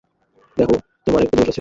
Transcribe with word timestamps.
দেখো, 0.57 0.75
তোমার 1.05 1.21
একটা 1.21 1.35
দোষ 1.35 1.37
আছে। 1.37 1.49